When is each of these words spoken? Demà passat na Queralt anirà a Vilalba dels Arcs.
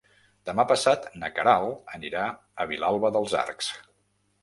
Demà 0.49 0.63
passat 0.71 1.05
na 1.25 1.29
Queralt 1.35 1.93
anirà 1.99 2.25
a 2.65 2.71
Vilalba 2.75 3.15
dels 3.19 3.41
Arcs. 3.47 3.73